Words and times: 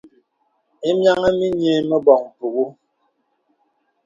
Ìmìanə̀ 0.89 1.31
mì 1.37 1.47
nyə̀ 1.59 1.77
à 1.81 1.85
mə 1.89 1.97
bɔŋ 2.05 2.21
mpùŋə̀. 2.29 2.67